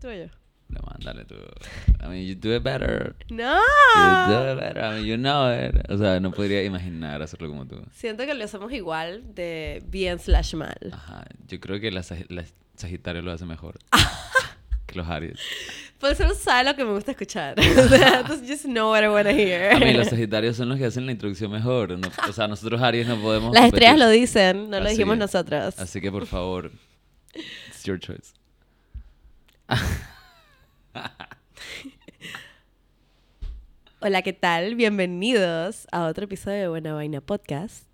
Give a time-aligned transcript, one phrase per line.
[0.00, 0.26] tú o yo?
[0.68, 1.34] No, mándale tú.
[2.04, 3.16] I mean, you do it better.
[3.30, 3.54] ¡No!
[3.96, 4.84] You do it better.
[4.84, 5.74] I mean, you know it.
[5.90, 7.82] O sea, no podría imaginar hacerlo como tú.
[7.94, 10.76] Siento que lo hacemos igual de bien slash mal.
[10.92, 11.24] Ajá.
[11.46, 12.44] Yo creo que la, la
[12.76, 13.78] Sagitario lo hace mejor.
[14.86, 15.38] que los Aries.
[15.98, 17.58] Por eso no sabe lo que me gusta escuchar.
[17.88, 19.74] sea, just- know what I want to hear.
[19.74, 21.98] A mí, los Sagitarios son los que hacen la introducción mejor.
[21.98, 23.54] No- o sea, nosotros Aries no podemos.
[23.54, 23.98] Las estrellas competir.
[24.06, 25.18] lo dicen, no lo Así dijimos es.
[25.20, 25.78] nosotros.
[25.78, 26.70] Así que, por favor,
[27.34, 28.34] it's your choice.
[34.00, 34.76] Hola, ¿qué tal?
[34.76, 37.86] Bienvenidos a otro episodio de Buena Vaina Podcast.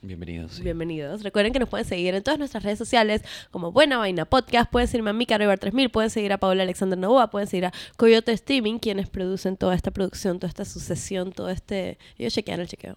[0.00, 0.52] Bienvenidos.
[0.52, 0.62] sí.
[0.62, 1.24] Bienvenidos.
[1.24, 4.70] Recuerden que nos pueden seguir en todas nuestras redes sociales como Buena Vaina Podcast.
[4.70, 8.30] Pueden seguirme a River 3000, pueden seguir a Paola Alexander Novoa, pueden seguir a Coyote
[8.30, 11.98] Streaming, quienes producen toda esta producción, toda esta sucesión, todo este...
[12.16, 12.96] Ellos chequean el chequeo.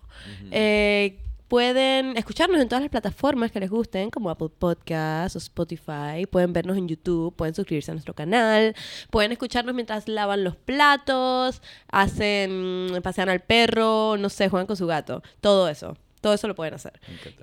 [0.52, 1.18] Eh,
[1.52, 6.26] pueden escucharnos en todas las plataformas que les gusten, como Apple Podcasts o Spotify.
[6.32, 8.74] Pueden vernos en YouTube, pueden suscribirse a nuestro canal.
[9.10, 14.88] Pueden escucharnos mientras lavan los platos, hacen, pasean al perro, no sé, juegan con su
[14.88, 15.24] gato.
[15.42, 15.98] Todo eso.
[16.22, 17.02] Todo eso lo pueden hacer.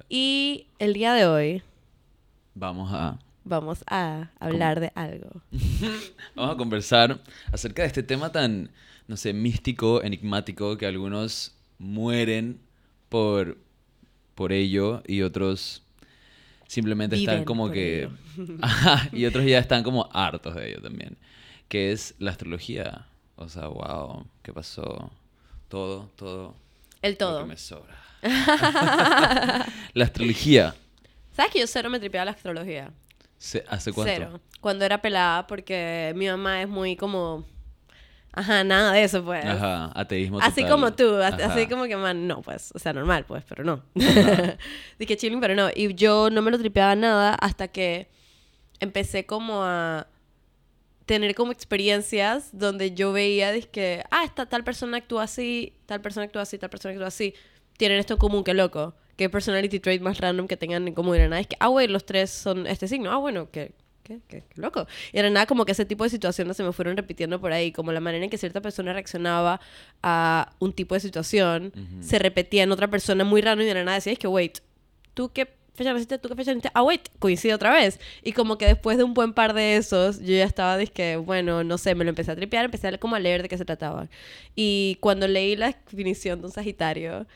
[0.08, 1.62] Y el día de hoy
[2.54, 5.42] Vamos a, vamos a hablar de algo.
[6.34, 7.20] vamos a conversar
[7.52, 8.70] acerca de este tema tan,
[9.06, 12.58] no sé, místico, enigmático, que algunos mueren
[13.10, 13.58] por,
[14.38, 15.82] por ello y otros
[16.68, 18.08] simplemente están como que...
[19.12, 21.18] y otros ya están como hartos de ello también.
[21.66, 23.08] Que es la astrología.
[23.34, 25.10] O sea, wow, ¿qué pasó?
[25.66, 26.54] Todo, todo.
[27.02, 27.40] El Lo todo.
[27.40, 28.00] que me sobra.
[29.92, 30.72] la astrología.
[31.32, 32.92] ¿Sabes que yo cero me tripeaba la astrología?
[33.68, 34.12] ¿Hace cuánto?
[34.14, 34.40] Cero.
[34.60, 37.44] Cuando era pelada, porque mi mamá es muy como...
[38.38, 39.44] Ajá, nada de eso, pues.
[39.44, 40.70] Ajá, ateísmo Así total.
[40.70, 43.82] como tú, así como que, man, no, pues, o sea, normal, pues, pero no.
[44.98, 45.70] Dije chilling, pero no.
[45.74, 48.08] Y yo no me lo tripeaba nada hasta que
[48.78, 50.06] empecé como a
[51.04, 56.26] tener como experiencias donde yo veía, que ah, esta tal persona actúa así, tal persona
[56.26, 57.34] actúa así, tal persona actúa así.
[57.76, 58.94] Tienen esto en común, qué loco.
[59.16, 61.18] Qué personality trait más random que tengan en común.
[61.18, 63.10] Nada, es que, ah, güey, los tres son este signo.
[63.10, 63.72] Ah, bueno, qué,
[64.08, 64.86] qué, qué, qué loco.
[65.12, 67.70] Y era nada como que ese tipo de situaciones se me fueron repitiendo por ahí.
[67.70, 69.60] Como la manera en que cierta persona reaccionaba
[70.02, 73.94] a un tipo de situación se repetía en otra persona muy raro y de nada
[73.94, 74.58] decía, es que, wait,
[75.14, 76.18] ¿tú qué fecha naciste?
[76.18, 76.70] ¿Tú qué fecha naciste?
[76.74, 78.00] Ah, wait, coincide otra vez.
[78.22, 81.62] Y como que después de un buen par de esos, yo ya estaba, que bueno,
[81.64, 83.64] no sé, me lo empecé a tripear, empecé a como a leer de qué se
[83.64, 84.08] trataba.
[84.56, 87.26] Y cuando leí la definición de un Sagitario,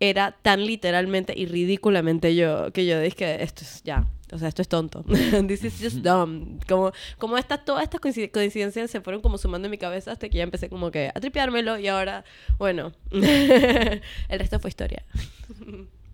[0.00, 4.60] era tan literalmente y ridículamente yo, que yo dije, esto es ya, o sea, esto
[4.62, 5.04] es tonto.
[5.48, 6.60] This is just dumb.
[6.68, 10.28] Como, como estas, todas estas coincid- coincidencias se fueron como sumando en mi cabeza hasta
[10.28, 12.24] que ya empecé como que a tripeármelo y ahora,
[12.58, 14.00] bueno, el
[14.38, 15.04] resto fue historia.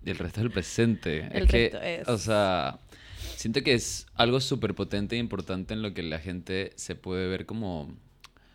[0.04, 1.28] Y el resto es el presente.
[1.32, 2.78] El es que, resto es- o sea,
[3.36, 7.26] siento que es algo súper potente e importante en lo que la gente se puede
[7.28, 7.92] ver como,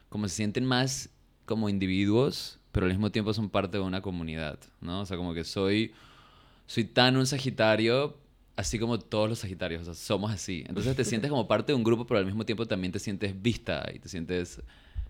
[0.09, 1.09] como se sienten más
[1.45, 5.01] como individuos, pero al mismo tiempo son parte de una comunidad, ¿no?
[5.01, 5.93] O sea, como que soy,
[6.67, 8.15] soy tan un sagitario,
[8.55, 10.63] así como todos los sagitarios, o sea, somos así.
[10.67, 13.41] Entonces te sientes como parte de un grupo, pero al mismo tiempo también te sientes
[13.41, 14.61] vista y te sientes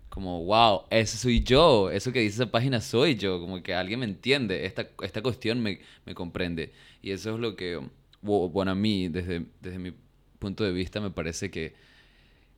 [0.08, 4.00] como, wow, ese soy yo, eso que dice esa página soy yo, como que alguien
[4.00, 6.72] me entiende, esta, esta cuestión me, me comprende.
[7.02, 7.78] Y eso es lo que,
[8.22, 9.92] bu- bueno, a mí, desde, desde mi
[10.38, 11.74] punto de vista, me parece que,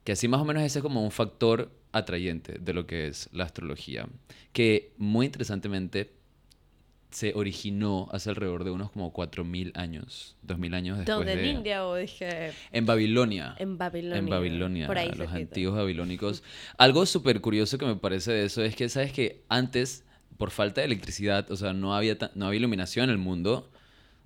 [0.04, 3.28] que así más o menos ese es como un factor atrayente de lo que es
[3.32, 4.06] la astrología,
[4.52, 6.12] que muy interesantemente
[7.10, 11.36] se originó hace alrededor de unos como 4.000 años, 2.000 años después ¿Dónde?
[11.36, 11.50] de...
[11.50, 13.56] ¿En India o dije En Babilonia.
[13.58, 14.18] en Babilonia?
[14.18, 16.42] En Babilonia, Por ahí los antiguos babilónicos.
[16.78, 20.04] Algo súper curioso que me parece de eso es que, ¿sabes que Antes,
[20.38, 23.70] por falta de electricidad, o sea, no había, no había iluminación en el mundo,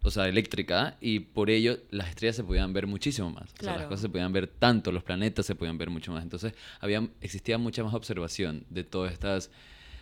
[0.05, 3.53] o sea, eléctrica, y por ello las estrellas se podían ver muchísimo más.
[3.59, 6.23] O sea, las cosas se podían ver tanto, los planetas se podían ver mucho más.
[6.23, 9.51] Entonces, había, existía mucha más observación de todas estas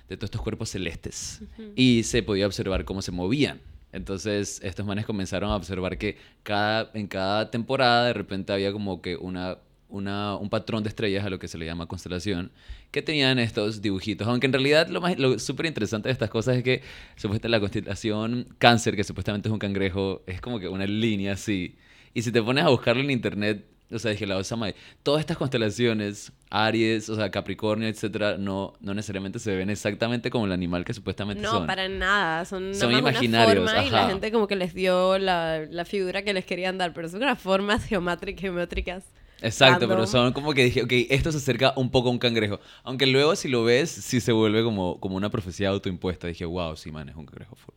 [0.08, 1.40] de todos estos cuerpos celestes
[1.76, 3.60] y se podía observar cómo se movían.
[3.92, 9.00] Entonces, estos manes comenzaron a observar que cada, en cada temporada de repente había como
[9.00, 9.58] que una,
[9.92, 12.50] una, un patrón de estrellas, a lo que se le llama constelación,
[12.90, 14.26] que tenían estos dibujitos.
[14.26, 16.82] Aunque en realidad lo, más, lo súper interesante de estas cosas es que
[17.16, 21.76] supuestamente la constelación cáncer, que supuestamente es un cangrejo, es como que una línea así.
[22.14, 25.20] Y si te pones a buscarlo en internet, o sea, dije, la osa madre, todas
[25.20, 30.52] estas constelaciones, Aries, o sea, Capricornio, etcétera, no, no necesariamente se ven exactamente como el
[30.52, 31.66] animal que supuestamente No, son.
[31.66, 32.44] para nada.
[32.44, 36.22] Son, Son imaginarios, una forma y la gente como que les dio la, la figura
[36.22, 39.04] que les querían dar, pero son unas formas geométricas,
[39.42, 42.60] Exacto, pero son como que dije, ok, esto se acerca un poco a un cangrejo.
[42.84, 46.26] Aunque luego si lo ves, sí se vuelve como, como una profecía autoimpuesta.
[46.28, 47.74] Dije, wow, sí, man, es un cangrejo full.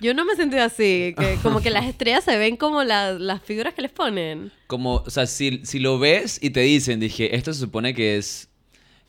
[0.00, 3.12] Yo no me he sentido así, que como que las estrellas se ven como la-
[3.12, 4.50] las figuras que les ponen.
[4.66, 8.16] Como, o sea, si, si lo ves y te dicen, dije, esto se supone que
[8.16, 8.48] es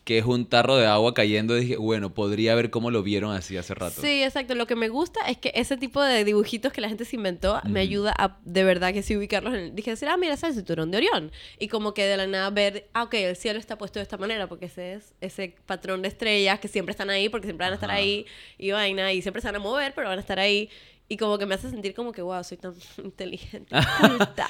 [0.06, 3.58] que es un tarro de agua cayendo, dije, bueno, podría ver cómo lo vieron así
[3.58, 4.02] hace rato.
[4.02, 4.54] Sí, exacto.
[4.54, 7.60] Lo que me gusta es que ese tipo de dibujitos que la gente se inventó
[7.68, 9.76] me ayuda a de verdad que sí ubicarlos en el...
[9.76, 11.32] Dije, decir, ah, mira, ese es el cinturón de Orión.
[11.58, 14.18] Y como que de la nada ver, ah, ok, el cielo está puesto de esta
[14.18, 17.74] manera porque ese es ese patrón de estrellas que siempre están ahí porque siempre van
[17.74, 17.98] a estar Ajá.
[17.98, 18.28] ahí
[18.60, 20.70] y vaina y siempre se van a mover, pero van a estar ahí.
[21.08, 22.74] Y como que me hace sentir como que, wow, soy tan
[23.04, 24.48] inteligente, culta,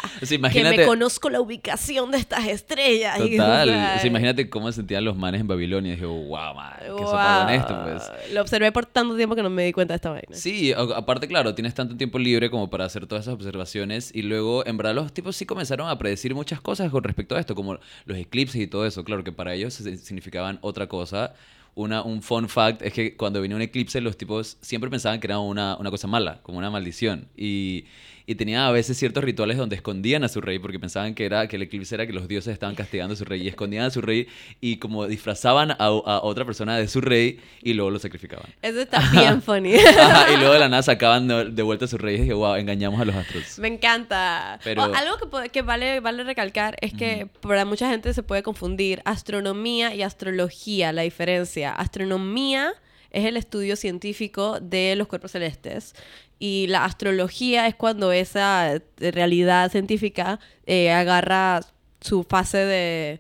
[0.52, 3.20] que me conozco la ubicación de estas estrellas.
[3.20, 3.70] y, Total.
[3.70, 5.92] O sea, imagínate cómo se sentían los manes en Babilonia.
[5.92, 7.50] Y dije, wow, man, qué wow.
[7.50, 8.32] esto, pues.
[8.32, 10.34] Lo observé por tanto tiempo que no me di cuenta de esta vaina.
[10.34, 14.66] Sí, aparte, claro, tienes tanto tiempo libre como para hacer todas esas observaciones y luego,
[14.66, 17.80] en verdad, los tipos sí comenzaron a predecir muchas cosas con respecto a esto, como
[18.06, 19.04] los eclipses y todo eso.
[19.04, 21.34] Claro que para ellos significaban otra cosa.
[21.76, 25.28] Una, un fun fact es que cuando venía un eclipse, los tipos siempre pensaban que
[25.28, 27.28] era una, una cosa mala, como una maldición.
[27.36, 27.86] Y,
[28.28, 31.48] y tenían a veces ciertos rituales donde escondían a su rey porque pensaban que, era,
[31.48, 33.90] que el eclipse era que los dioses estaban castigando a su rey y escondían a
[33.92, 34.28] su rey
[34.62, 35.90] y como disfrazaban a, a
[36.24, 38.48] otra persona de su rey y luego lo sacrificaban.
[38.62, 39.76] Eso está bien funny.
[39.76, 42.56] Ajá, y luego de la nada sacaban de, vuelta a sus reyes y dije, wow,
[42.56, 43.60] engañamos a los astros.
[43.60, 44.60] Me encanta.
[44.64, 45.18] Pero- O algo
[45.52, 50.92] que vale, vale recalcar es que para mucha gente se puede confundir astronomía y astrología,
[50.94, 51.72] la diferencia.
[51.74, 52.74] Astronomía
[53.16, 55.94] es el estudio científico de los cuerpos celestes
[56.38, 61.62] y la astrología es cuando esa eh, realidad científica eh, agarra
[62.02, 63.20] su fase de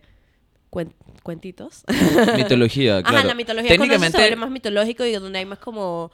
[0.70, 0.94] cuen-
[1.24, 1.84] cuentitos.
[2.36, 3.18] Mitología, claro.
[3.20, 3.76] Ajá, la mitología.
[3.78, 6.12] Cuando eso se Técnicamente, más mitológico y donde hay más como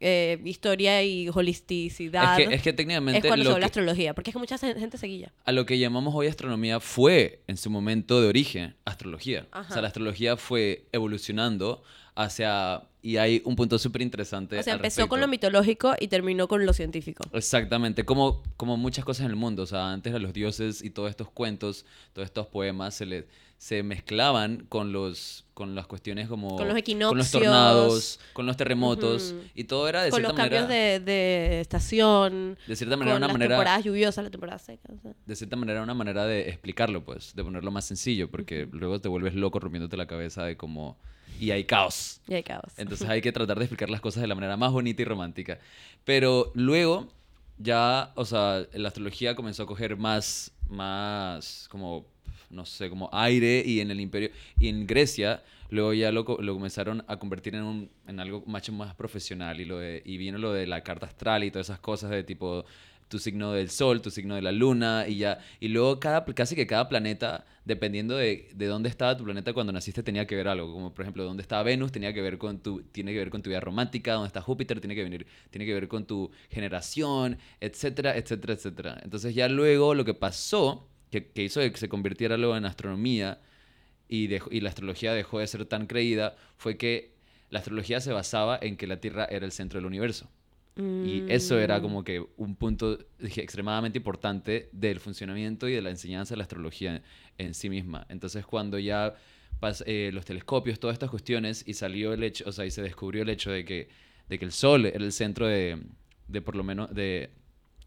[0.00, 2.38] eh, historia y holisticidad.
[2.40, 4.38] es que, es que técnicamente es cuando se lo vuelve que- astrología, porque es que
[4.38, 5.32] mucha se- gente se guilla.
[5.44, 9.46] a lo que llamamos hoy astronomía fue, en su momento de origen, astrología.
[9.52, 9.72] O Ajá.
[9.72, 11.82] sea, la astrología fue evolucionando
[12.14, 12.82] hacia...
[13.02, 15.48] Y hay un punto súper interesante O sea, empezó con lo respecto.
[15.48, 17.22] mitológico y terminó con lo científico.
[17.34, 19.62] Exactamente, como, como muchas cosas en el mundo.
[19.64, 21.84] O sea, antes a los dioses y todos estos cuentos,
[22.14, 23.26] todos estos poemas se, le,
[23.58, 26.48] se mezclaban con, los, con las cuestiones como...
[26.48, 27.30] Con los Con los equinoccios.
[27.30, 29.32] tornados, con los terremotos.
[29.36, 29.42] Ujú.
[29.54, 30.98] Y todo era de con cierta los cambios manera...
[30.98, 32.56] de, de estación.
[32.66, 33.54] De cierta manera, con una las manera...
[33.56, 34.88] temporadas lluviosas, la temporada seca.
[34.90, 35.12] o sea.
[35.26, 39.08] de cierta manera una manera de explicarlo, pues, de ponerlo más sencillo, porque luego te
[39.08, 40.96] vuelves loco rompiéndote la cabeza de cómo...
[41.40, 42.20] Y hay caos.
[42.28, 42.72] Y hay caos.
[42.76, 45.58] Entonces hay que tratar de explicar las cosas de la manera más bonita y romántica.
[46.04, 47.08] Pero luego
[47.58, 52.06] ya, o sea, la astrología comenzó a coger más, más como,
[52.50, 56.54] no sé, como aire y en el imperio, y en Grecia, luego ya lo, lo
[56.54, 60.38] comenzaron a convertir en, un, en algo mucho más profesional y, lo de, y vino
[60.38, 62.64] lo de la carta astral y todas esas cosas de tipo
[63.08, 66.56] tu signo del sol, tu signo de la luna y ya, y luego cada, casi
[66.56, 70.48] que cada planeta, dependiendo de, de dónde estaba tu planeta cuando naciste, tenía que ver
[70.48, 73.30] algo, como por ejemplo, dónde estaba Venus, tenía que ver con tu, tiene que ver
[73.30, 76.30] con tu vida romántica, dónde está Júpiter, tiene que, venir, tiene que ver con tu
[76.50, 79.00] generación, etcétera, etcétera, etcétera.
[79.04, 83.40] Entonces ya luego lo que pasó, que, que hizo que se convirtiera luego en astronomía
[84.08, 87.14] y, dejó- y la astrología dejó de ser tan creída, fue que
[87.50, 90.28] la astrología se basaba en que la Tierra era el centro del universo.
[90.76, 95.90] Y eso era como que un punto dije, extremadamente importante del funcionamiento y de la
[95.90, 97.02] enseñanza de la astrología en,
[97.38, 98.06] en sí misma.
[98.08, 99.14] Entonces, cuando ya
[99.60, 102.82] pas- eh, los telescopios, todas estas cuestiones, y salió el hecho, o sea, y se
[102.82, 103.88] descubrió el hecho de que,
[104.28, 105.78] de que el Sol era el centro de,
[106.26, 107.30] de por lo menos, de,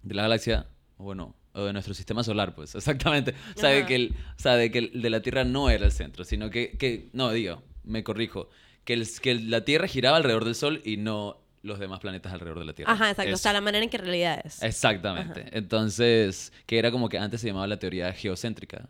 [0.04, 0.68] de la galaxia,
[0.98, 3.34] o bueno, o de nuestro sistema solar, pues, exactamente.
[3.58, 5.86] O sea, de que, el, o sea, de que el de la Tierra no era
[5.86, 8.50] el centro, sino que, que no, digo, me corrijo,
[8.86, 12.60] que, el, que la Tierra giraba alrededor del Sol y no los demás planetas alrededor
[12.60, 12.94] de la Tierra.
[12.94, 13.32] Ajá, exacto.
[13.32, 13.44] O Eso.
[13.44, 14.64] sea, la manera en que realidad es.
[14.64, 15.46] Exactamente.
[15.52, 18.90] Entonces, que era como que antes se llamaba la teoría geocéntrica.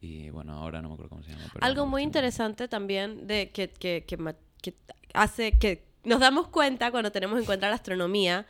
[0.00, 1.44] Y bueno, ahora no me acuerdo cómo se llama.
[1.52, 4.16] pero Algo muy interesante también de que, que, que
[4.62, 4.74] que
[5.14, 8.46] hace que nos damos cuenta cuando tenemos en cuenta la astronomía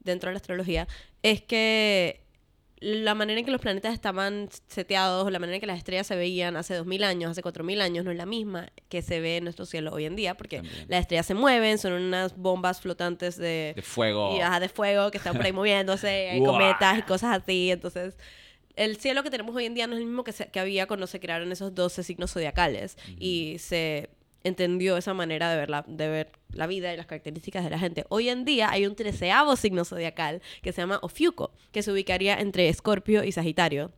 [0.00, 0.88] dentro de la astrología
[1.22, 2.23] es que
[2.86, 6.16] la manera en que los planetas estaban seteados, la manera en que las estrellas se
[6.16, 9.44] veían hace 2000 años, hace 4000 años, no es la misma que se ve en
[9.44, 10.86] nuestro cielo hoy en día, porque También.
[10.88, 14.36] las estrellas se mueven, son unas bombas flotantes de, De fuego.
[14.36, 17.70] y, ajá, de fuego que están por ahí moviéndose, hay cometas y cosas así.
[17.70, 18.16] Entonces,
[18.76, 20.86] el cielo que tenemos hoy en día no es el mismo que, se- que había
[20.86, 24.10] cuando se crearon esos 12 signos zodiacales y se
[24.44, 27.78] entendió esa manera de ver, la, de ver la vida y las características de la
[27.78, 28.04] gente.
[28.10, 32.38] Hoy en día hay un treceavo signo zodiacal que se llama Ofiuco, que se ubicaría
[32.38, 33.90] entre Escorpio y Sagitario.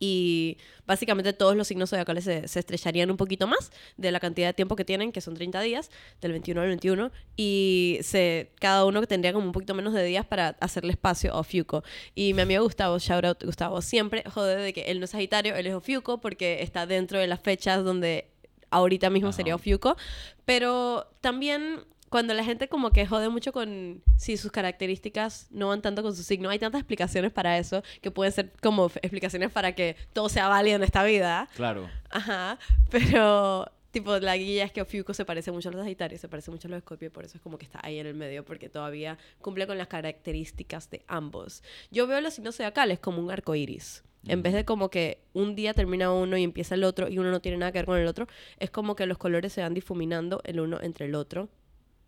[0.00, 4.46] Y básicamente todos los signos zodiacales se, se estrecharían un poquito más de la cantidad
[4.46, 8.84] de tiempo que tienen, que son 30 días, del 21 al 21, y se, cada
[8.84, 11.82] uno tendría como un poquito menos de días para hacerle espacio a Ofiuco.
[12.14, 15.56] Y mi amigo Gustavo, shout out Gustavo, siempre jode de que él no es Sagitario,
[15.56, 18.30] él es Ofiuco, porque está dentro de las fechas donde
[18.70, 19.36] ahorita mismo Ajá.
[19.36, 19.96] sería Ofiuco,
[20.44, 25.82] pero también cuando la gente como que jode mucho con si sus características no van
[25.82, 29.74] tanto con su signo, hay tantas explicaciones para eso que pueden ser como explicaciones para
[29.74, 31.48] que todo sea válido en esta vida.
[31.54, 31.88] Claro.
[32.10, 32.58] Ajá,
[32.90, 36.50] pero tipo la guía es que Ofiuco se parece mucho a los Sagitarios, se parece
[36.50, 38.68] mucho a los Escorpio, por eso es como que está ahí en el medio porque
[38.68, 41.62] todavía cumple con las características de ambos.
[41.90, 44.02] Yo veo los signos zodiacales como un arco iris.
[44.26, 47.30] En vez de como que un día termina uno y empieza el otro y uno
[47.30, 48.26] no tiene nada que ver con el otro,
[48.58, 51.48] es como que los colores se van difuminando el uno entre el otro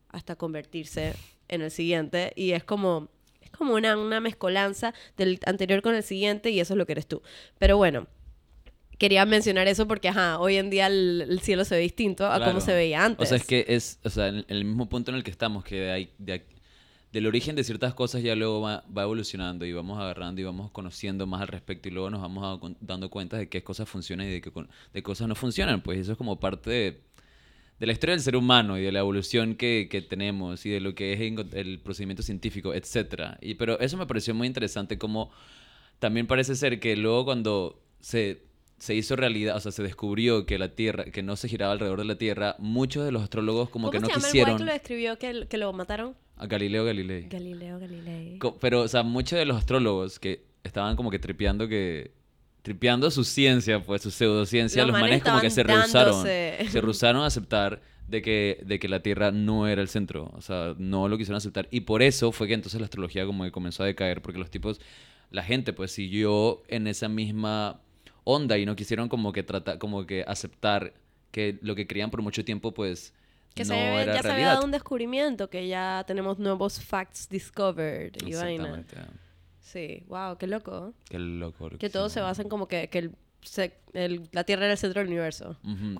[0.09, 1.14] hasta convertirse
[1.49, 3.09] en el siguiente y es como
[3.40, 6.93] es como una, una mezcolanza del anterior con el siguiente y eso es lo que
[6.93, 7.23] eres tú.
[7.59, 8.07] Pero bueno,
[8.99, 12.37] quería mencionar eso porque ajá, hoy en día el, el cielo se ve distinto a
[12.37, 12.50] Claro.
[12.52, 13.26] cómo se veía antes.
[13.26, 15.76] O sea, es que es, o sea, el mismo punto en el que estamos, que
[15.76, 16.57] de ahí- de aquí-
[17.12, 20.71] del origen de ciertas cosas ya luego va, va evolucionando y vamos agarrando y vamos
[20.71, 24.26] conociendo más al respecto y luego nos vamos a- dando cuenta de qué cosas funcionan
[24.29, 24.52] y de qué
[24.93, 25.81] de cosas no funcionan.
[25.83, 27.00] Pues eso es como parte de,
[27.81, 30.81] de la historia del ser humano y de la evolución que, que tenemos y de
[30.81, 31.21] lo que es
[31.55, 33.38] el procedimiento científico, etcétera.
[33.40, 35.33] Y pero eso me pareció muy interesante como
[35.99, 38.43] también parece ser que luego cuando se,
[38.79, 41.99] se hizo realidad, o sea, se descubrió que la Tierra, que no se giraba alrededor
[41.99, 44.64] de la Tierra, muchos de los astrólogos como ¿Cómo que no se llama quisieron que
[44.64, 46.14] lo escribió que, que lo mataron?
[46.42, 47.28] A Galileo Galilei.
[47.28, 48.38] Galileo Galilei.
[48.38, 52.12] Co- Pero, o sea, muchos de los astrólogos que estaban como que tripeando que
[52.62, 56.80] tripeando su ciencia, pues su pseudociencia, Los los, manes manes como que se rehusaron, se
[56.80, 60.75] rehusaron a aceptar de que, de que la Tierra no era el centro, o sea,
[60.78, 61.68] no lo quisieron aceptar.
[61.70, 64.50] Y por eso fue que entonces la astrología como que comenzó a decaer, porque los
[64.50, 64.80] tipos,
[65.30, 67.80] la gente pues siguió en esa misma
[68.25, 70.92] onda y no quisieron como que tratar, como que aceptar
[71.30, 73.14] que lo que creían por mucho tiempo pues
[73.54, 78.12] Que no se, ya se había dado un descubrimiento, que ya tenemos nuevos facts discovered
[78.25, 78.78] y vaina.
[78.80, 78.97] Exactamente.
[79.61, 80.95] Sí, wow, qué loco.
[81.09, 81.71] Qué loco.
[81.78, 84.78] Que todo se basa en como que, que el, se- el- la Tierra era el
[84.78, 85.57] centro del universo.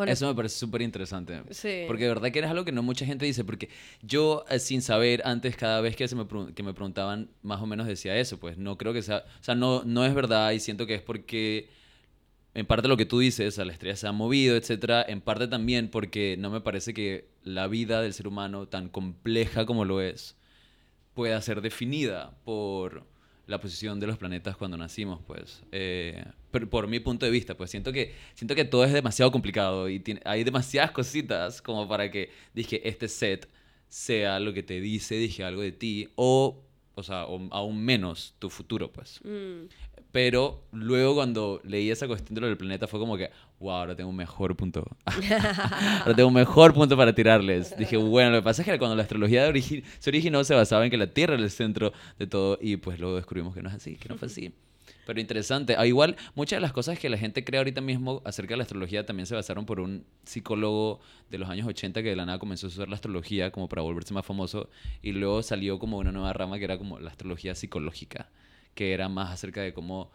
[0.09, 1.43] Eso me parece súper interesante.
[1.51, 1.85] Sí.
[1.87, 3.45] Porque de verdad que es algo que no mucha gente dice.
[3.45, 3.69] Porque
[4.03, 7.67] yo, eh, sin saber, antes, cada vez que, se me, que me preguntaban, más o
[7.67, 8.39] menos decía eso.
[8.39, 9.25] Pues no creo que sea.
[9.41, 11.69] O sea, no, no es verdad y siento que es porque.
[12.55, 15.05] En parte lo que tú dices, a la estrella se ha movido, etcétera.
[15.07, 19.67] En parte también porque no me parece que la vida del ser humano, tan compleja
[19.67, 20.37] como lo es,
[21.15, 23.07] pueda ser definida por
[23.47, 25.63] la posición de los planetas cuando nacimos, pues.
[25.73, 29.31] Eh, pero por mi punto de vista, pues siento que, siento que todo es demasiado
[29.31, 33.49] complicado y hay demasiadas cositas como para que, dije, este set
[33.89, 36.63] sea lo que te dice, dije, algo de ti, o,
[36.95, 39.21] o sea, aún menos tu futuro, pues.
[39.25, 39.67] Mm.
[40.13, 43.95] Pero luego cuando leí esa cuestión de lo del planeta fue como que, wow, ahora
[43.95, 44.85] tengo un mejor punto.
[46.01, 47.77] ahora tengo un mejor punto para tirarles.
[47.77, 50.91] Dije, bueno, lo que pasa es que cuando la astrología se originó se basaba en
[50.91, 53.77] que la Tierra era el centro de todo y pues luego descubrimos que no es
[53.77, 54.53] así, que no fue así.
[55.07, 55.77] Pero interesante.
[55.79, 58.63] Ah, igual, muchas de las cosas que la gente cree ahorita mismo acerca de la
[58.63, 61.01] astrología también se basaron por un psicólogo
[61.31, 63.83] de los años 80 que de la nada comenzó a usar la astrología como para
[63.83, 64.69] volverse más famoso
[65.03, 68.29] y luego salió como una nueva rama que era como la astrología psicológica
[68.75, 70.11] que era más acerca de cómo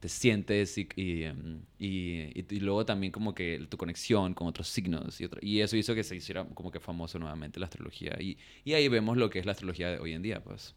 [0.00, 4.68] te sientes y, y, em, y- y- luego también como que tu conexión con otros
[4.68, 8.16] signos y, otro- y eso hizo que se hiciera como que famoso nuevamente la astrología.
[8.20, 10.74] Y ahí vemos lo que es la astrología de hoy en día pues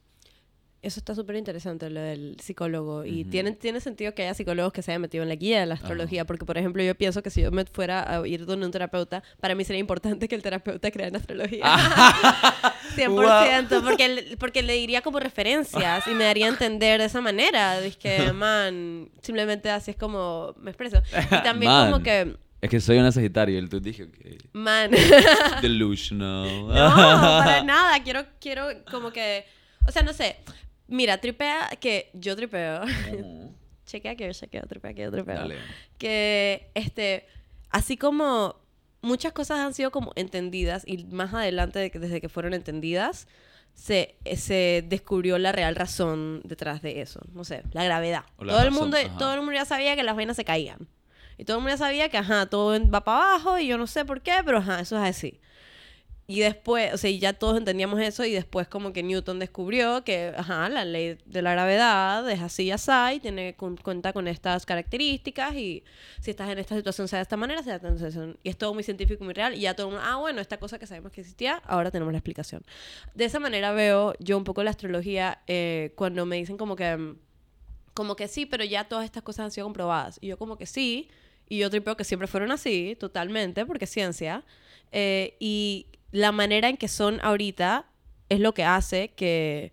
[0.83, 3.03] Eso está súper interesante, lo del psicólogo.
[3.03, 5.65] Y tiene, tiene sentido que haya psicólogos que se hayan metido en la guía de
[5.65, 6.23] la astrología.
[6.25, 9.23] Porque, por ejemplo, yo pienso que si yo me fuera a ir donde un terapeuta,
[9.41, 11.63] para mí sería importante que el terapeuta crea en astrología.
[12.95, 13.83] 100%.
[13.83, 17.79] Porque, el- porque le diría como referencias y me daría a entender de esa manera.
[17.79, 21.01] Es que, man, simplemente así es como me expreso.
[21.31, 24.89] Y también como que, es que soy una sagitario y el tú dije ok man,
[25.61, 28.01] delusional No, para nada.
[28.03, 29.45] Quiero, quiero como que.
[29.87, 30.37] O sea, no sé.
[30.87, 32.81] Mira, tripea que yo tripeo.
[33.85, 35.35] Chequea que yo chequeo, tripea que yo tripeo.
[35.35, 35.55] Dale.
[35.97, 37.25] Que, este,
[37.69, 38.55] así como
[39.01, 43.27] muchas cosas han sido como entendidas y más adelante, de que- desde que fueron entendidas,
[43.73, 47.21] se, se descubrió la real razón detrás de eso.
[47.33, 48.23] No sé, la gravedad.
[48.39, 49.17] La todo, el mundo, ajá.
[49.17, 50.87] todo el mundo ya sabía que las vainas se caían.
[51.37, 53.85] Y todo el mundo ya sabía que, ajá, todo va para abajo y yo no
[53.87, 55.39] sé por qué, pero ajá, eso es así.
[56.29, 60.33] Y después, o sea, ya todos entendíamos eso y después como que Newton descubrió que,
[60.35, 64.27] ajá, la ley de la gravedad es así y así, y tiene cu- cuenta con
[64.27, 65.85] estas características y
[66.19, 68.37] si estás en esta situación sea de esta manera, sea de esta situación.
[68.43, 70.57] Y es todo muy científico muy real y ya todo el mundo, ah, bueno, esta
[70.59, 72.61] cosa que sabemos que existía, ahora tenemos la explicación.
[73.15, 77.15] De esa manera veo yo un poco la astrología eh, cuando me dicen como que,
[77.93, 80.17] como que sí, pero ya todas estas cosas han sido comprobadas.
[80.19, 81.07] Y yo como que sí,
[81.47, 84.43] y yo tripeo que siempre fueron así, totalmente, porque es ciencia.
[84.91, 87.85] Eh, y la manera en que son ahorita
[88.29, 89.71] es lo que hace que,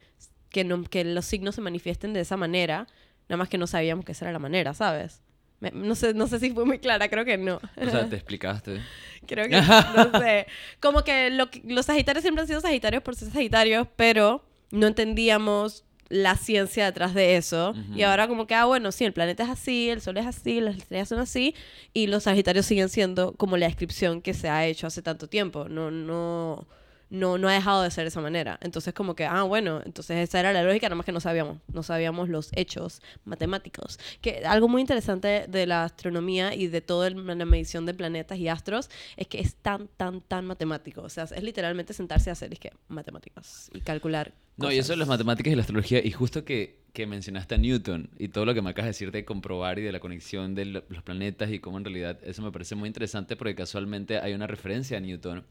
[0.51, 2.87] que, no- que los signos se manifiesten de esa manera,
[3.29, 5.23] nada más que no sabíamos que esa era la manera, ¿sabes?
[5.61, 7.61] Me- no, sé, no sé si fue muy clara, creo que no.
[7.77, 8.81] O sea, te explicaste.
[9.27, 10.47] Creo que, no sé.
[10.81, 14.87] Como que, lo que- los Sagitarios siempre han sido Sagitarios por ser Sagitarios, pero no
[14.87, 15.85] entendíamos
[16.15, 17.75] la ciencia detrás de eso.
[17.95, 20.61] Y ahora como que, ah, bueno, sí, el planeta es así, el Sol es así,
[20.61, 21.55] las estrellas son así,
[21.93, 25.69] y los Sagitarios siguen siendo como la descripción que se ha hecho hace tanto tiempo.
[25.69, 26.67] No, no,
[27.15, 28.59] no, no ha dejado de ser de esa manera.
[28.63, 31.59] Entonces como que, ah, bueno, entonces esa era la lógica, nada más que no sabíamos.
[31.73, 33.99] No sabíamos los hechos matemáticos.
[34.21, 38.49] Que algo muy interesante de la astronomía y de toda la medición de planetas y
[38.49, 41.03] astros es que es tan, tan, tan matemático.
[41.03, 44.33] O sea, es literalmente sentarse a hacer es que, matemáticas y calcular.
[44.57, 44.99] No, y eso de cosas.
[44.99, 48.55] las matemáticas y la astrología, y justo que, que mencionaste a Newton y todo lo
[48.55, 51.51] que me acabas de decir de comprobar y de la conexión de lo- los planetas
[51.51, 55.01] y cómo en realidad eso me parece muy interesante porque casualmente hay una referencia a
[55.01, 55.45] Newton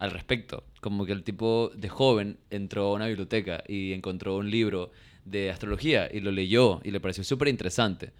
[0.00, 0.64] al respecto.
[0.80, 4.90] Como que el tipo de joven entró a una biblioteca y encontró un libro
[5.24, 8.12] de astrología y lo leyó y le pareció súper interesante.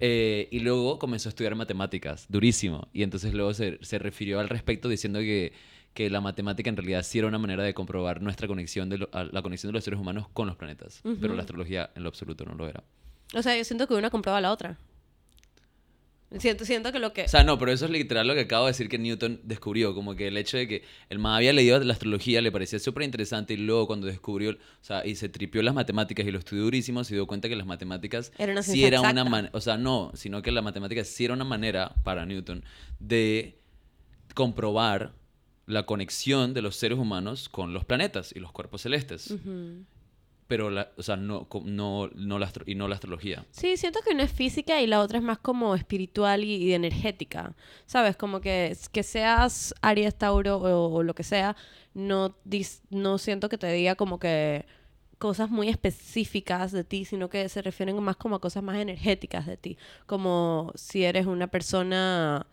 [0.00, 2.88] Eh, y luego comenzó a estudiar matemáticas, durísimo.
[2.92, 5.52] Y entonces luego se, se refirió al respecto diciendo que,
[5.92, 9.10] que la matemática en realidad sí era una manera de comprobar nuestra conexión, de lo-
[9.12, 11.00] la conexión de los seres humanos con los planetas.
[11.02, 11.34] Pero Ujú.
[11.34, 12.82] la astrología en lo absoluto no lo era.
[13.34, 14.78] O sea, yo siento que una comprueba la otra.
[16.38, 17.24] Siento, siento que lo que...
[17.24, 19.94] O sea, no, pero eso es literal lo que acabo de decir que Newton descubrió.
[19.94, 23.02] Como que el hecho de que el man había leído la astrología le parecía súper
[23.02, 26.62] interesante y luego cuando descubrió, o sea, y se tripió las matemáticas y lo estudió
[26.62, 29.76] durísimo, se dio cuenta que las matemáticas Era una sí era una manera, o sea,
[29.76, 32.64] no, sino que la matemática sí era una manera para Newton
[33.00, 33.58] de
[34.34, 35.12] comprobar
[35.66, 39.34] la conexión de los seres humanos con los planetas y los cuerpos celestes.
[40.50, 43.46] Pero, la, o sea, no, no, no la y no la astrología.
[43.52, 46.74] Sí, siento que una es física y la otra es más como espiritual y, y
[46.74, 47.54] energética.
[47.86, 48.16] ¿Sabes?
[48.16, 51.54] Como que, que seas Aries, Tauro o, o lo que sea,
[51.94, 54.66] no, dis- no siento que te diga como que
[55.18, 59.46] cosas muy específicas de ti, sino que se refieren más como a cosas más energéticas
[59.46, 59.78] de ti.
[60.06, 62.44] Como si eres una persona...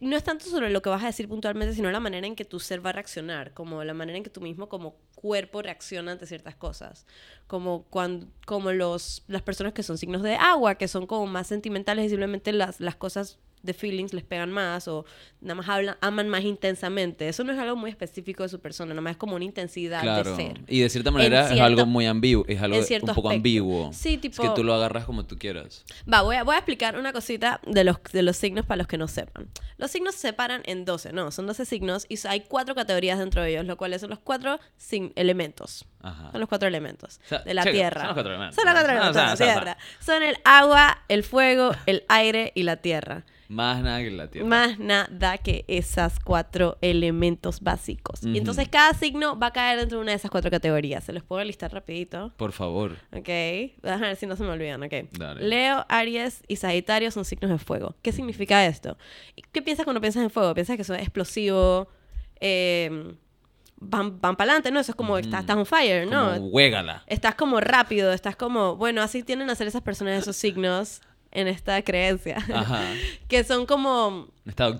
[0.00, 2.44] no es tanto sobre lo que vas a decir puntualmente, sino la manera en que
[2.44, 6.12] tu ser va a reaccionar, como la manera en que tú mismo como cuerpo reacciona
[6.12, 7.06] ante ciertas cosas,
[7.46, 11.46] como cuando como los las personas que son signos de agua, que son como más
[11.46, 15.04] sentimentales y simplemente las, las cosas de feelings les pegan más o
[15.40, 17.28] nada más hablan, aman más intensamente.
[17.28, 20.00] Eso no es algo muy específico de su persona, nada más es como una intensidad
[20.00, 20.30] Claro.
[20.30, 20.60] de ser.
[20.68, 23.28] Y de cierta manera es cierto- algo muy ambiguo, es algo un poco aspecto.
[23.30, 23.90] ambiguo.
[23.92, 25.84] Sí, Es que tipo- tú lo agarras como tú quieras.
[26.12, 28.86] Va, voy a, voy a explicar una cosita de los, de los signos para los
[28.86, 29.48] que no sepan.
[29.76, 33.42] Los signos se separan en 12, no, son 12 signos y hay cuatro categorías dentro
[33.42, 35.84] de ellos, lo cual son los cuatro sin elementos.
[36.02, 36.30] Ajá.
[36.30, 38.00] Son los cuatro elementos O sea, de la checa, tierra.
[38.00, 38.54] son los cuatro elementos.
[38.56, 39.54] Son los cuatro elementos de la o sea, o sea.
[39.60, 39.78] tierra.
[40.00, 43.24] Son el agua, el fuego, el aire y la tierra.
[43.48, 44.46] Más nada que la tierra.
[44.46, 48.22] Más nada que esas cuatro elementos básicos.
[48.24, 51.04] Y entonces cada signo va a caer dentro de una de esas cuatro categorías.
[51.04, 52.32] Se los puedo listar rapidito.
[52.36, 52.92] Por favor.
[53.12, 53.28] Ok,
[53.84, 54.92] a ver si no se me olvidan, ok.
[55.12, 55.46] Dale.
[55.46, 57.94] Leo, Aries y Sagitario son signos de fuego.
[58.02, 58.96] ¿Qué significa esto?
[59.52, 60.54] ¿Qué piensas cuando piensas en fuego?
[60.54, 61.88] ¿Piensas que eso es explosivo?
[62.40, 63.14] Eh,
[63.78, 64.80] van van para adelante, ¿no?
[64.80, 66.34] Eso es como, estás, estás on fire, ¿no?
[66.34, 67.04] Como huégala.
[67.06, 71.00] Estás como rápido, estás como, bueno, así tienden a ser esas personas de esos signos
[71.36, 72.38] en esta creencia.
[72.52, 72.82] Ajá.
[73.28, 74.28] que son como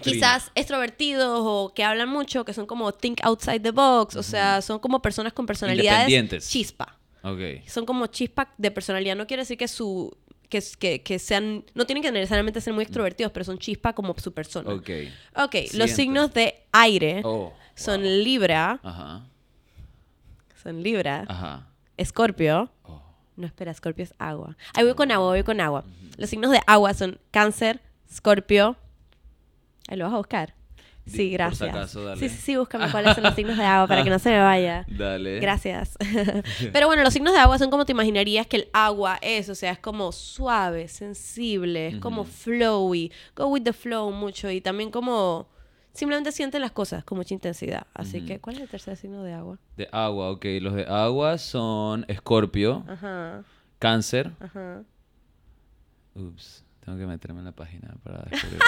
[0.03, 4.63] quizás extrovertidos o que hablan mucho, que son como think outside the box, o sea,
[4.63, 7.41] son como personas con personalidades chispa Ok.
[7.67, 9.17] son como chispa de personalidad.
[9.17, 10.17] No quiere decir que su
[10.49, 14.15] que, que, que sean no tienen que necesariamente ser muy extrovertidos, pero son chispa como
[14.19, 14.73] su persona.
[14.73, 14.91] Ok.
[15.37, 17.53] Ok, los signos de aire Oh.
[17.75, 18.11] son wow.
[18.11, 19.27] Libra, Ajá.
[20.63, 21.67] son Libra, Ajá.
[21.97, 22.71] Escorpio.
[22.85, 23.03] Oh.
[23.37, 24.57] No, espera, Escorpio es agua.
[24.75, 25.85] Ahí voy con agua, voy con agua.
[26.17, 28.77] Los signos de agua son Cáncer, Escorpio.
[29.89, 30.55] Ahí lo vas a buscar.
[31.07, 31.71] Sí, por si gracias.
[31.71, 32.19] acaso, dale.
[32.19, 34.41] Sí, sí, sí, búscame cuáles son los signos de agua para que no se me
[34.41, 34.85] vaya.
[34.89, 35.39] Dale.
[35.39, 35.97] Gracias.
[36.73, 39.55] Pero bueno, los signos de agua son como te imaginarías que el agua es, o
[39.55, 44.91] sea, es como suave, sensible, es como flowy, go with the flow mucho y también
[44.91, 45.47] como
[45.97, 47.87] simplemente siente las cosas con mucha intensidad.
[47.95, 49.59] Así que, ¿cuál es el tercer signo de agua?
[49.77, 50.45] De agua, ok.
[50.61, 53.43] Los de agua son Escorpio, Ajá,
[53.79, 54.33] Cáncer.
[54.41, 54.83] ajá.
[56.15, 56.65] Ups.
[56.87, 58.65] Tengo que meterme en la página para descubrirlo.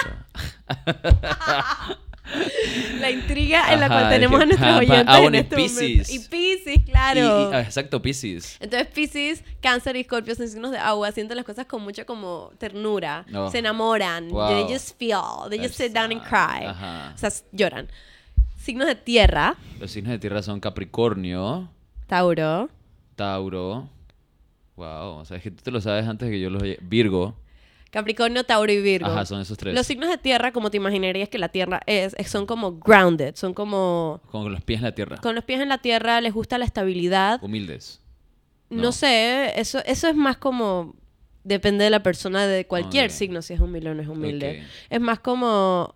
[2.99, 5.55] La intriga en la cual tenemos a dije, nuestros oyentes ah, en bueno, y este
[5.55, 5.77] momento.
[5.79, 6.09] Piscis.
[6.13, 7.19] Y Piscis, claro.
[7.19, 8.57] Y- y- ah, exacto, Pisces.
[8.59, 12.51] Entonces Piscis, Cáncer y Scorpio son signos de agua, sienten las cosas con mucha como
[12.59, 13.49] ternura, Oh.
[13.49, 14.49] se enamoran, Wow.
[14.49, 17.13] they just feel, they just sit down and cry, Ajá.
[17.15, 17.87] o sea, lloran.
[18.57, 21.69] Signos de tierra, Los signos de tierra son Capricornio,
[22.05, 22.69] Tauro,
[23.15, 23.89] Tauro.
[24.75, 26.77] Wow, o sea, es que tú te lo sabes antes de que yo los oye-
[26.81, 27.35] Virgo.
[27.91, 29.07] Capricornio, Tauro y Virgo.
[29.07, 29.73] Ajá, son esos tres.
[29.73, 33.35] Los signos de tierra, como te imaginarías que la tierra es, es- son como grounded,
[33.35, 35.17] son como Con los pies en la tierra.
[35.17, 37.43] con los pies en la tierra, les gusta la estabilidad.
[37.43, 38.01] Humildes.
[38.69, 38.91] No, No.
[38.91, 40.95] sé, eso, eso es más como
[41.43, 44.63] depende de la persona de cualquier signo, si es humilde o no es humilde.
[44.91, 45.95] Es más como,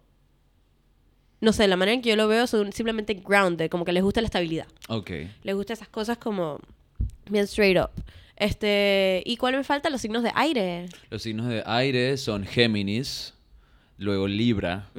[1.42, 4.02] no sé, la manera en que yo lo veo son simplemente grounded, como que les
[4.02, 4.66] gusta la estabilidad.
[4.88, 5.12] Ok.
[5.44, 6.60] Les gusta esas cosas como
[7.30, 7.92] bien straight up.
[8.36, 9.90] Este, ¿y cuál me falta?
[9.90, 10.88] Los signos de aire.
[11.10, 13.34] Los signos de aire son Géminis,
[13.98, 14.90] luego Libra,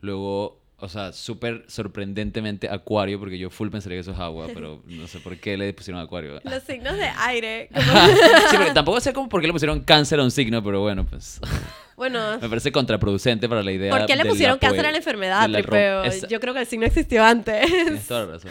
[0.00, 4.82] luego, o sea, súper sorprendentemente Acuario, porque yo full pensaría que eso es agua, pero
[4.86, 6.40] no sé por qué le pusieron Acuario.
[6.44, 10.18] Los signos de aire, como- Sí, porque tampoco sé cómo, por qué le pusieron cáncer
[10.18, 11.40] a un signo, pero bueno, pues
[11.96, 13.96] bueno, me parece contraproducente para la idea.
[13.96, 16.04] ¿por qué le pusieron cáncer a la enfermedad, la tripeo?
[16.28, 17.66] Yo creo que el signo existió antes.
[17.66, 18.50] Tienes toda la razón.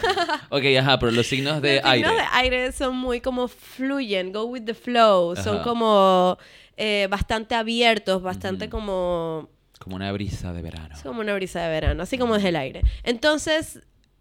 [0.50, 2.08] Ok, ajá, pero los signos de Los aire.
[2.08, 5.34] signos de aire son muy como fluyen, go with the flow.
[5.36, 6.38] Son como
[6.76, 8.70] eh, bastante abiertos, bastante Ujú.
[8.70, 9.48] como...
[9.78, 10.94] Como una brisa de verano.
[10.94, 12.82] Es como una brisa de verano, así como es el aire.
[13.02, 13.80] Entonces,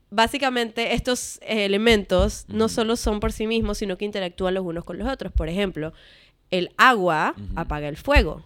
[0.10, 4.84] básicamente, estos eh, elementos no solo son por sí mismos, sino que interactúan los unos
[4.84, 5.32] con los otros.
[5.32, 5.94] Por ejemplo,
[6.50, 8.44] el agua apaga el fuego.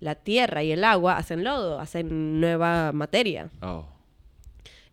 [0.00, 3.50] La tierra y el agua hacen lodo, hacen nueva materia.
[3.62, 3.86] Oh.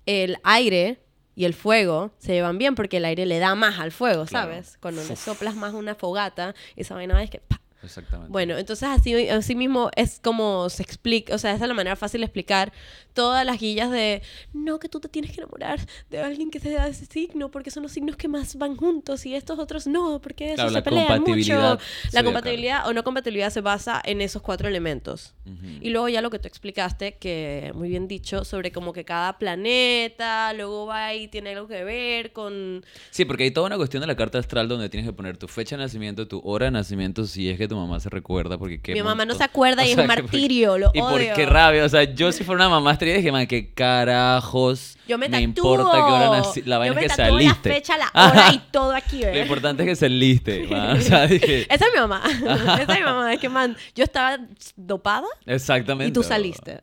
[0.05, 0.99] el aire
[1.35, 4.49] y el fuego se llevan bien porque el aire le da más al fuego, Claro.
[4.51, 4.77] ¿sabes?
[4.81, 7.41] Cuando le soplas más una fogata, esa vaina es que...
[7.87, 8.31] Exactamente.
[8.31, 11.95] Bueno, entonces así, así mismo es como se explica, o sea, esa es la manera
[11.95, 12.71] fácil de explicar
[13.13, 14.21] todas las guillas de,
[14.53, 15.79] no, que tú te tienes que enamorar
[16.11, 19.25] de alguien que sea de ese signo, porque son los signos que más van juntos
[19.25, 21.79] y estos otros no, porque Claro, se la pelean mucho.
[22.11, 25.33] La compatibilidad o no compatibilidad se basa en esos cuatro elementos.
[25.45, 25.65] Ujú.
[25.81, 29.39] Y luego ya lo que tú explicaste, que muy bien dicho, sobre como que cada
[29.39, 32.85] planeta luego va y tiene algo que ver con...
[33.09, 35.47] Sí, porque hay toda una cuestión de la carta astral donde tienes que poner tu
[35.47, 38.79] fecha de nacimiento, tu hora de nacimiento, si es que tu mamá se recuerda, porque
[38.81, 41.13] qué Mi mamá no se acuerda y es sea, un por- martirio, lo Y por
[41.13, 41.33] odio.
[41.35, 45.17] qué rabia, o sea, yo si fuera una mamá estaría dije, man, qué carajos Yo
[45.17, 47.69] me, me importa que hora nací, la vaina Yo me que se tatúo aliste.
[47.69, 49.41] la fecha, la hora y todo aquí, Lo ¿ves?
[49.43, 50.97] importante es que se aliste, man.
[50.97, 52.21] O sea, dije, Esa es mi mamá.
[52.25, 53.33] Esa es mi mamá.
[53.33, 54.37] Es que, man, yo estaba
[54.75, 56.09] dopada exactamente.
[56.09, 56.79] y tú saliste.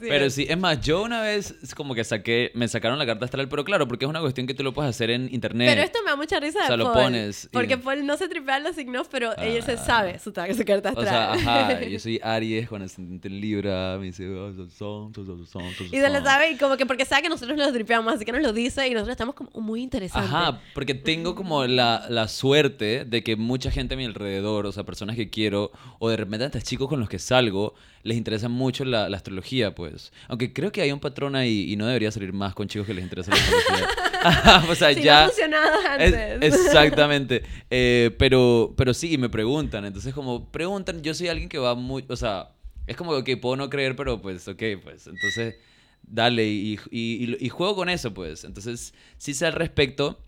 [0.00, 0.34] Pero es.
[0.34, 3.64] sí, es más, yo una vez como que saqué, me sacaron la carta astral, pero
[3.64, 5.68] claro, porque es una cuestión que tú lo puedes hacer en internet.
[5.70, 8.06] Pero esto me da mucha risa de O sea, lo Paul, pones y- Porque Paul
[8.06, 9.78] no se tripea los signos, pero ella se Ah.
[10.18, 11.60] Su, ta- su carta O sea, astral.
[11.76, 15.96] ajá, yo soy Aries con ascendente en Libra, me dice, "Oh, son, son, son, Y
[15.98, 16.24] se lo son".
[16.24, 18.86] sabe y como que porque sabe que nosotros lo tripeamos, así que nos lo dice
[18.88, 20.30] y nosotros estamos como muy interesantes.
[20.32, 24.72] Ajá, porque tengo como la, la suerte de que mucha gente a mi alrededor, o
[24.72, 28.48] sea, personas que quiero, o de repente hasta chicos con los que salgo, les interesa
[28.48, 30.12] mucho la, la astrología, pues.
[30.28, 32.94] Aunque creo que hay un patrón ahí y no debería salir más con chicos que
[32.94, 33.88] les interesa la astrología.
[34.70, 35.14] O sea, ya...
[35.14, 36.54] no ha funcionado Es- antes.
[36.66, 37.42] exactamente.
[37.70, 39.84] Eh, pero, pero sí, me preguntan.
[39.86, 42.04] Entonces, como preguntan, yo soy alguien que va muy.
[42.08, 42.50] O sea,
[42.86, 45.06] es como que puedo no creer, pero pues, ok, pues.
[45.06, 45.54] Entonces,
[46.02, 46.46] dale.
[46.48, 48.44] Y, y, y- y juego con eso, pues.
[48.44, 50.22] Entonces, sí sé al respecto.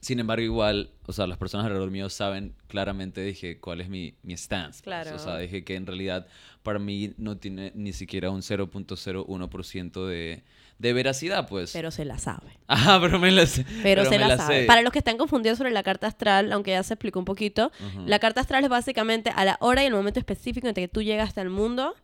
[0.00, 4.14] Sin embargo, igual, o sea, las personas alrededor mío saben claramente, dije, cuál es mi,
[4.22, 4.82] mi stance.
[4.82, 4.82] pues.
[4.82, 5.16] Claro.
[5.16, 6.26] O sea, dije que en realidad
[6.64, 10.42] para mí no tiene ni siquiera un 0.01% de,
[10.78, 11.72] de veracidad, pues.
[11.72, 12.58] Pero se la sabe.
[12.66, 13.66] Ajá, pero me la sé.
[13.82, 14.62] Pero, se la, sabe.
[14.62, 14.66] sé.
[14.66, 17.70] Para los que están confundidos sobre la carta astral, aunque ya se explicó un poquito,
[18.06, 21.02] la carta astral es básicamente a la hora y el momento específico en que tú
[21.02, 21.94] llegaste al mundo,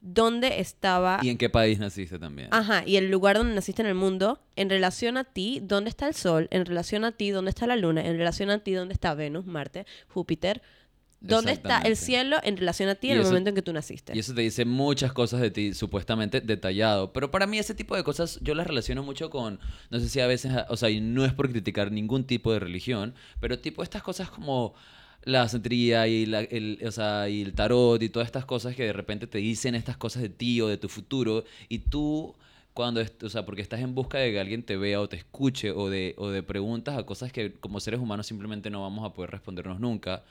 [0.00, 1.18] donde estaba...
[1.20, 2.48] ¿Y en qué país naciste también?
[2.52, 6.06] Ajá, y el lugar donde naciste en el mundo, en relación a ti, dónde está
[6.06, 8.94] el Sol, en relación a ti, dónde está la Luna, en relación a ti, dónde
[8.94, 10.62] está Venus, Marte, Júpiter,
[11.20, 14.12] dónde está el cielo en relación a ti en el momento en que tú naciste.
[14.14, 17.12] Y eso te dice muchas cosas de ti, supuestamente detallado.
[17.12, 19.58] Pero para mí ese tipo de cosas yo las relaciono mucho con,
[19.90, 22.58] no sé si a veces, o sea, y no es por criticar ningún tipo de
[22.60, 24.74] religión, pero tipo estas cosas como
[25.24, 28.84] la santería y, la- el, o sea, y el tarot y todas estas cosas que
[28.84, 32.34] de repente te dicen estas cosas de ti o de tu futuro y tú
[32.74, 35.70] cuando, o sea, porque estás en busca de que alguien te vea o te escuche
[35.72, 39.14] o de, o de preguntas a cosas que como seres humanos simplemente no vamos a
[39.14, 40.22] poder respondernos nunca,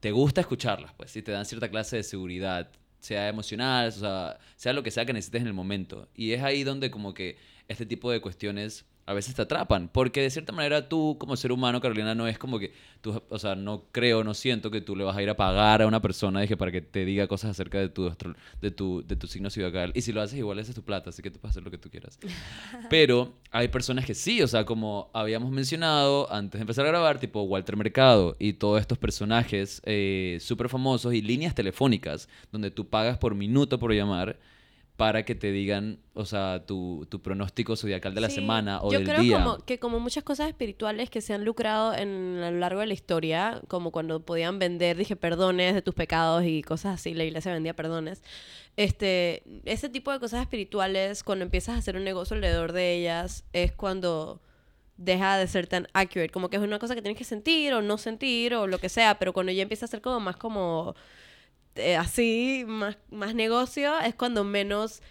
[0.00, 4.38] te gusta escucharlas, pues, y te dan cierta clase de seguridad, sea emocional, o sea,
[4.56, 6.08] sea lo que sea que necesites en el momento.
[6.14, 7.36] Y es ahí donde como que
[7.68, 11.50] este tipo de cuestiones a veces te atrapan, porque de cierta manera tú como ser
[11.50, 14.94] humano, Carolina, no es como que tú, o sea, no creo, no siento que tú
[14.94, 17.52] le vas a ir a pagar a una persona dije, para que te diga cosas
[17.52, 18.12] acerca de tu,
[18.60, 19.92] de tu, de tu signo zodiacal.
[19.94, 21.70] Y si lo haces igual, esa es tu plata, así que tú puedes hacer lo
[21.70, 22.18] que tú quieras.
[22.90, 27.18] Pero hay personas que sí, o sea, como habíamos mencionado antes de empezar a grabar,
[27.18, 32.86] tipo Walter Mercado y todos estos personajes eh, súper famosos y líneas telefónicas donde tú
[32.86, 34.38] pagas por minuto por llamar
[34.98, 38.90] para que te digan, o sea, tu, tu pronóstico zodiacal de la Sí, semana o
[38.90, 39.38] yo del creo día.
[39.44, 42.88] Como, que como muchas cosas espirituales que se han lucrado en, a lo largo de
[42.88, 47.22] la historia, como cuando podían vender, dije, perdones de tus pecados y cosas así, la
[47.22, 48.24] iglesia vendía perdones.
[48.76, 53.44] Este, ese tipo de cosas espirituales, cuando empiezas a hacer un negocio alrededor de ellas,
[53.52, 54.42] es cuando
[54.96, 56.30] deja de ser tan accurate.
[56.30, 58.88] Como que es una cosa que tienes que sentir o no sentir o lo que
[58.88, 60.96] sea, pero cuando ya empieza a ser como más como
[61.78, 65.02] eh, así, más, más negocio, es cuando menos,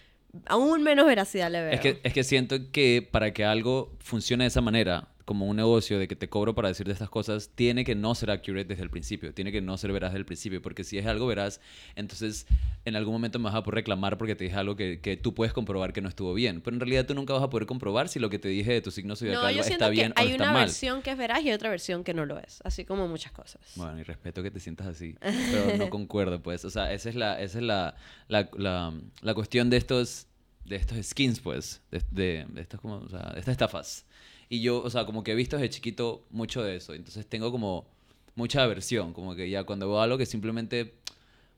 [0.46, 1.72] aún menos veracidad le veo.
[1.72, 5.56] Es que, es que siento que para que algo funcione de esa manera, como un
[5.56, 8.82] negocio de que te cobro para decirte estas cosas, tiene que no ser accurate desde
[8.82, 11.60] el principio, tiene que no ser veraz desde el principio, porque si es algo veraz,
[11.96, 12.46] entonces
[12.86, 15.34] en algún momento me vas a poder reclamar porque te dije algo que, que tú
[15.34, 18.08] puedes comprobar que no estuvo bien, pero en realidad tú nunca vas a poder comprobar
[18.08, 20.12] si lo que te dije de tu signo zodiacal no, yo siento está que bien
[20.12, 20.62] o hay está una mal.
[20.64, 23.60] versión que es veraz y otra versión que no lo es, así como muchas cosas.
[23.76, 26.64] Bueno, y respeto que te sientas así, pero no concuerdo, pues.
[26.64, 27.96] O sea, esa es la, esa es la,
[28.28, 30.26] la, la, la cuestión de estos,
[30.64, 34.06] de estos skins, pues, de, de, de estas, como, o sea, de estas estafas.
[34.48, 37.50] Y yo, o sea, como que he visto desde chiquito mucho de eso, entonces tengo
[37.52, 37.86] como
[38.34, 40.94] mucha aversión, como que ya cuando veo algo que simplemente,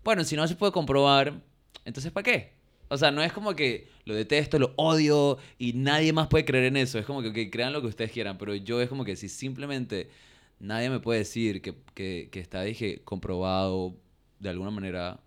[0.03, 1.41] bueno, si no se puede comprobar,
[1.85, 2.53] entonces ¿para qué?
[2.89, 6.65] O sea, no es como que lo detesto, lo odio y nadie más puede creer
[6.65, 6.99] en eso.
[6.99, 9.29] Es como que, que crean lo que ustedes quieran, pero yo es como que si
[9.29, 10.11] simplemente
[10.59, 13.95] nadie me puede decir que, que, que está, dije, comprobado
[14.41, 15.21] de alguna manera,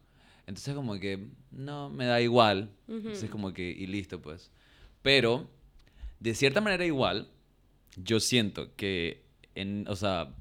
[0.45, 2.69] entonces como que no, me da igual.
[2.87, 4.51] Entonces como que, y listo pues.
[5.01, 5.47] Pero,
[6.19, 7.29] de cierta manera igual,
[7.97, 9.23] yo siento que,
[9.55, 10.33] en, o sea,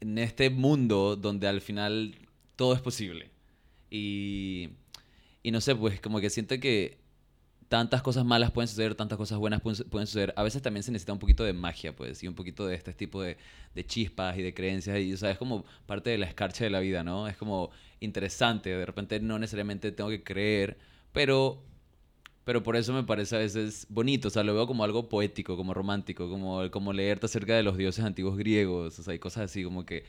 [0.00, 2.16] en este mundo donde al final
[2.56, 3.30] todo es posible.
[3.90, 4.70] Y,
[5.42, 6.98] y no sé, pues como que siento que
[7.68, 10.34] tantas cosas malas pueden suceder, tantas cosas buenas pueden, su- pueden suceder.
[10.36, 12.92] A veces también se necesita un poquito de magia, pues, y un poquito de este
[12.94, 13.38] tipo de,
[13.74, 14.98] de chispas y de creencias.
[15.00, 17.28] Y, o sea, es como parte de la escarcha de la vida, ¿no?
[17.28, 18.70] Es como interesante.
[18.70, 20.78] De repente no necesariamente tengo que creer,
[21.12, 21.62] pero,
[22.46, 24.28] pero por eso me parece a veces bonito.
[24.30, 27.76] O sea, lo veo como algo poético, como romántico, como, como leerte acerca de los
[27.76, 30.04] dioses antiguos griegos, o sea, y cosas así, como que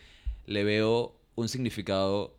[0.48, 2.36] le veo un significado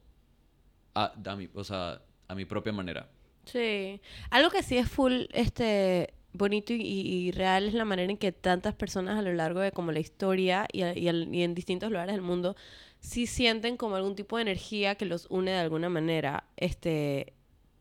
[0.94, 3.08] a, a mi, o sea, a mi propia manera.
[3.46, 4.00] Sí.
[4.30, 8.74] Algo que sí es full este bonito y, real es la manera en que tantas
[8.74, 12.14] personas a lo largo de como la historia y, y al- y en distintos lugares
[12.14, 12.54] del mundo
[13.00, 16.44] sí sienten como algún tipo de energía que los une de alguna manera.
[16.56, 17.32] Este,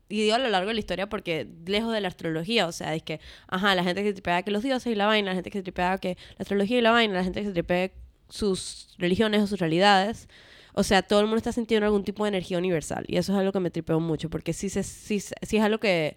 [0.08, 2.94] y digo a lo largo de la historia porque lejos de la astrología, o sea,
[2.94, 5.34] es que, ajá, la gente que se tripea que los dioses y la vaina, la
[5.34, 7.90] gente que se tripea que la astrología y la vaina, la gente que se tripea
[8.28, 10.28] sus religiones o sus realidades.
[10.74, 13.04] O sea, todo el mundo está sintiendo algún tipo de energía universal.
[13.08, 15.78] Y eso es algo que me tripeo mucho, porque sí, se, sí, sí es algo
[15.78, 16.16] que,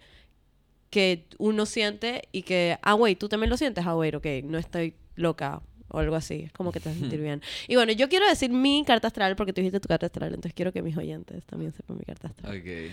[0.90, 4.58] que uno siente y que, ah, güey, tú también lo sientes, ah, güey, ok, no
[4.58, 6.44] estoy loca o algo así.
[6.46, 7.42] Es como que te vas a sentir bien.
[7.66, 10.54] Y bueno, yo quiero decir mi carta astral, porque tú dijiste tu carta astral, entonces
[10.54, 12.56] quiero que mis oyentes también sepan mi carta astral.
[12.56, 12.92] Ok.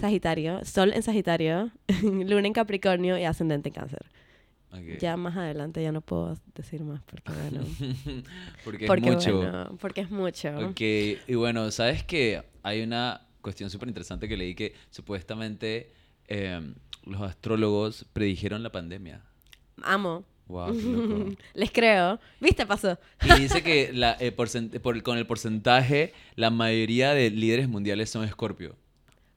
[0.00, 1.70] Sagitario, Sol en Sagitario,
[2.02, 4.06] Luna en Capricornio y Ascendente en Cáncer.
[4.72, 4.98] ok.
[5.00, 7.64] Ya más adelante ya no puedo decir más, porque bueno.
[8.64, 9.36] porque es porque mucho.
[9.38, 10.48] bueno, porque es mucho.
[10.68, 15.92] Ok, y bueno, ¿sabes que Hay una cuestión súper interesante que leí que supuestamente
[16.26, 19.22] em, los astrólogos predijeron la pandemia.
[19.82, 20.24] Amo.
[20.48, 21.30] Wow, qué loco.
[21.54, 22.18] Les creo.
[22.40, 22.66] ¿Viste?
[22.66, 22.98] Pasó.
[23.24, 28.24] Y dice que la, eh, por- con el porcentaje, la mayoría de líderes mundiales son
[28.24, 28.76] Escorpio.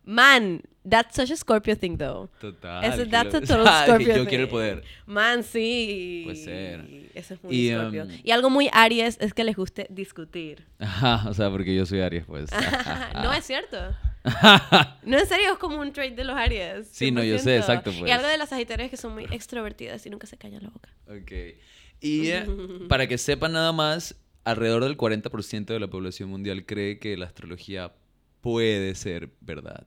[0.10, 2.30] Man, that's such a Scorpio thing, though.
[2.41, 2.84] Total.
[2.84, 4.84] Eso, that's a total Ah, Scorpio Yo quiero el poder.
[5.06, 6.22] Man, sí.
[6.26, 7.10] Puede ser.
[7.13, 8.04] Eso es muy Y, Scorpio.
[8.06, 10.65] um, y algo muy Aries es que les guste discutir.
[10.80, 12.50] Ajá, o sea, porque yo soy Aries, pues.
[13.13, 13.78] no es cierto.
[15.04, 16.88] No, en serio, es como un trait de los Aries.
[16.91, 17.60] Sí, no, yo sé, 100%.
[17.60, 18.12] exacto, Y pues.
[18.12, 20.89] algo de las Sagitarias es que son muy extrovertidas y nunca se callan la boca.
[21.08, 21.32] Ok.
[22.02, 22.45] Y eh,
[22.88, 27.28] para que sepan nada más, alrededor del 40% de la población mundial cree que la
[27.28, 27.91] astrología
[28.41, 29.86] puede ser verdad.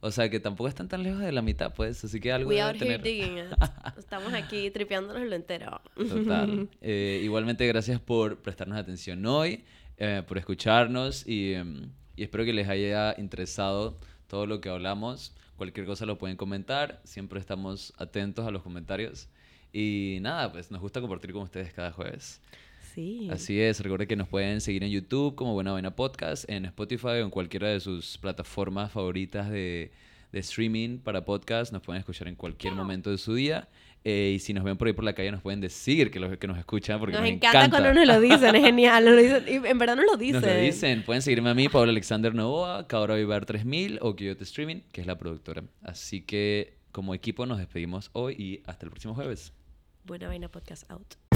[0.00, 2.04] O sea, que tampoco están tan lejos de la mitad, pues.
[2.04, 3.02] Así que algo We out here tener.
[3.02, 3.46] digging it.
[3.98, 5.80] Estamos aquí tripeándonos lo entero.
[5.96, 6.68] Total.
[6.80, 9.64] Eh, igualmente, gracias por prestarnos atención hoy,
[9.96, 15.34] eh, por escucharnos y, em, y espero que les haya interesado todo lo que hablamos.
[15.56, 17.00] Cualquier cosa lo pueden comentar.
[17.04, 19.28] Siempre estamos atentos a los comentarios.
[19.72, 22.40] Y nada, pues nos gusta compartir con ustedes cada jueves.
[22.96, 23.28] Sí.
[23.30, 27.08] Así es, recuerden que nos pueden seguir en YouTube como Buena Vaina Podcast, en Spotify
[27.08, 29.92] o en cualquiera de sus plataformas favoritas de,
[30.32, 31.74] de streaming para podcast.
[31.74, 33.68] Nos pueden escuchar en cualquier momento de su día.
[34.02, 36.38] Eh, y si nos ven por ahí por la calle, nos pueden decir que, los,
[36.38, 39.04] que nos escuchan porque nos, nos, encanta, cuando nos lo dicen, es genial.
[39.04, 40.40] Nos lo dicen, y en verdad nos lo dicen.
[40.40, 41.02] Nos lo dicen.
[41.02, 45.06] Pueden seguirme a mí, Pablo Alexander Novoa, Cabra Vivar 3000 o Coyote Streaming, que es
[45.06, 45.64] la productora.
[45.82, 49.52] Así que como equipo nos despedimos hoy y hasta el próximo jueves.
[50.06, 51.35] Buena vaina podcast out.